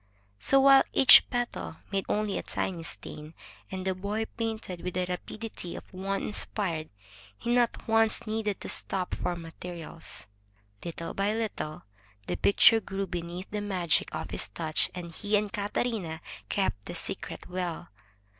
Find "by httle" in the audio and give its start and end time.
11.13-11.83